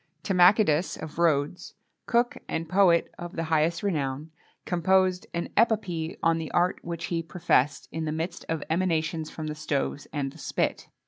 [0.23, 1.75] Timachidas of Rhodes,
[2.07, 4.31] cook and poet of the highest renown,
[4.65, 9.45] composed an epopee on the art which he professed, in the midst of emanations from
[9.45, 10.87] the stoves and the spit.